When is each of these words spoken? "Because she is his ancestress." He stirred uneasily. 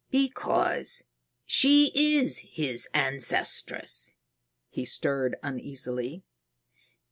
"Because 0.09 1.03
she 1.45 1.91
is 1.93 2.39
his 2.39 2.87
ancestress." 2.91 4.09
He 4.67 4.83
stirred 4.83 5.35
uneasily. 5.43 6.23